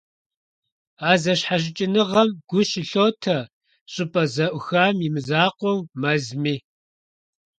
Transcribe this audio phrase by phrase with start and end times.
[1.09, 3.37] А зэщхьэщыкӀыныгъэм гу щылъотэ
[3.91, 6.55] щӀыпӀэ зэӀухам и мызакъуэу, мэзми.